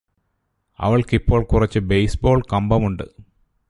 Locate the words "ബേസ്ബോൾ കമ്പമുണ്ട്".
1.79-3.03